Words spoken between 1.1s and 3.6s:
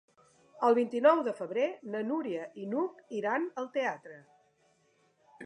de febrer na Núria i n'Hug iran